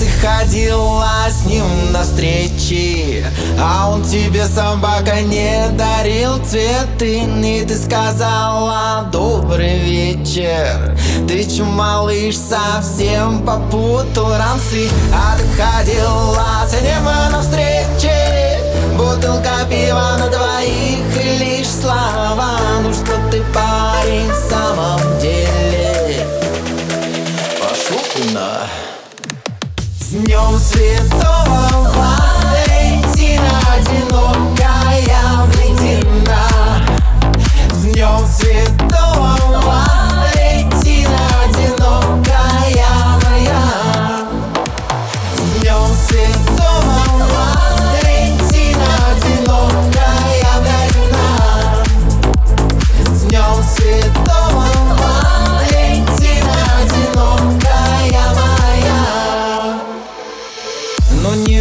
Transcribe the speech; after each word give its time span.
ты 0.00 0.08
ходила 0.26 1.26
с 1.28 1.44
ним 1.44 1.64
на 1.92 2.02
встречи 2.02 3.22
А 3.60 3.90
он 3.90 4.02
тебе 4.02 4.46
собака 4.46 5.20
не 5.20 5.68
дарил 5.72 6.38
цветы 6.42 7.20
И 7.20 7.64
ты 7.66 7.76
сказала 7.76 9.06
добрый 9.12 9.78
вечер 9.80 10.96
Ты 11.28 11.44
че, 11.44 11.64
малыш, 11.64 12.34
совсем 12.36 13.44
попутал 13.44 14.30
ранцы 14.38 14.88
А 15.12 15.36
ты 15.36 15.62
ходила 15.62 16.46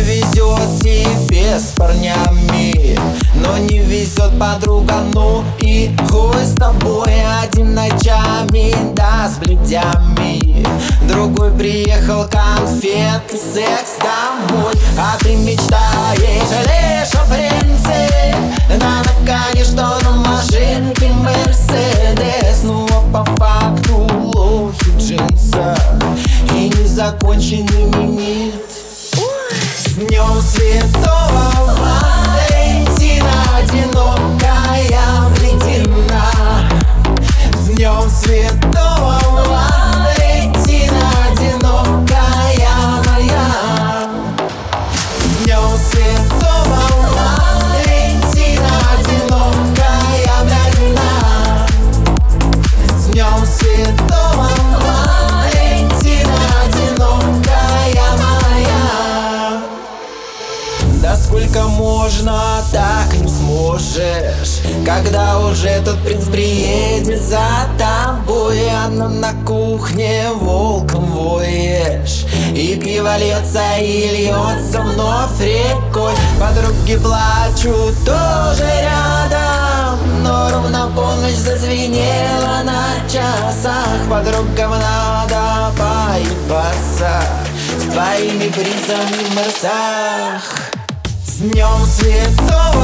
везет 0.02 0.82
тебе 0.82 1.60
с 1.60 1.74
парнями 1.78 2.98
Но 3.36 3.58
не 3.58 3.80
везет 3.80 4.38
подруга, 4.40 4.96
ну 5.14 5.44
и 5.60 5.96
хуй 6.10 6.44
с 6.44 6.56
тобой 6.56 7.12
Один 7.42 7.74
ночами, 7.74 8.76
да, 8.94 9.30
с 9.30 9.38
бледями. 9.38 10.66
Другой 11.08 11.52
приехал 11.52 12.26
конфет 12.28 13.24
секс 13.30 13.98
домой 14.00 14.74
А 14.98 15.18
ты 15.20 15.36
мечтаешь 15.36 16.50
лишь 16.66 17.14
о 17.16 17.26
принце. 17.26 18.10
Да 18.78 19.02
наконец 19.04 19.68
что 19.68 19.98
на 20.04 20.12
машинке 20.12 21.10
Мерседес 21.10 22.62
Ну 22.64 22.88
а 22.92 23.02
по 23.12 23.26
факту 23.36 24.08
лохи 24.22 24.90
в 24.92 24.98
джинсах 24.98 25.78
И 26.54 26.70
незаконченный 26.70 27.86
минет 27.98 28.54
с 28.69 28.69
днем 30.00 30.42
Святого 30.42 31.76
Валентина 31.78 33.58
Одинокая 33.58 35.28
вредина 35.36 36.24
С 37.54 37.68
днем 37.68 38.10
Святого 38.10 38.89
сможешь 63.90 64.62
Когда 64.86 65.40
уже 65.40 65.82
тот 65.84 66.00
принц 66.04 66.26
приедет 66.26 67.22
за 67.22 67.40
тобой 67.78 68.60
А 68.70 68.88
нам 68.90 69.20
на 69.20 69.34
кухне 69.46 70.26
волком 70.34 71.06
воешь. 71.06 72.26
И 72.54 72.76
пиво 72.76 73.18
льется 73.18 73.78
и 73.80 74.10
льется 74.10 74.82
вновь 74.82 75.40
рекой. 75.40 76.14
Подруги 76.40 76.98
плачут 76.98 77.96
тоже 78.06 78.66
рядом 78.82 80.24
Но 80.24 80.50
ровно 80.52 80.92
полночь 80.96 81.36
зазвенела 81.36 82.64
на 82.64 83.08
часах. 83.08 83.88
Подругам 84.10 84.72
надо 84.72 85.72
поебаться 85.78 87.22
С 87.78 87.92
твоими 87.92 88.50
принцами 88.50 89.24
в 89.30 89.36
мерсах 89.36 90.70
с 91.30 91.42
днем 91.42 91.86
Святого 91.86 92.79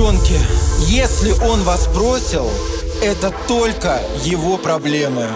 Девчонки, 0.00 0.40
если 0.86 1.32
он 1.46 1.62
вас 1.62 1.86
бросил, 1.88 2.48
это 3.02 3.30
только 3.46 4.00
его 4.24 4.56
проблемы. 4.56 5.26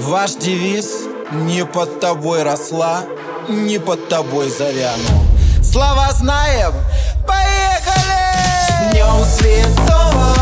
Ваш 0.00 0.32
девиз 0.32 1.02
«Не 1.30 1.64
под 1.64 2.00
тобой 2.00 2.42
росла, 2.42 3.04
не 3.48 3.78
под 3.78 4.08
тобой 4.08 4.50
завяну». 4.50 5.24
Слова 5.62 6.10
знаем, 6.10 6.72
поехали! 7.24 8.34
С 8.66 8.92
днем 8.92 9.24
Святого 9.24 10.39